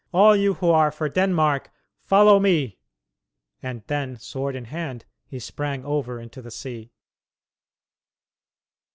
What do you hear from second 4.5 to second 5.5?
in hand, he